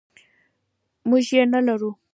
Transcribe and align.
موږ 1.09 1.25
یې 1.35 1.43
نلرو. 1.51 1.89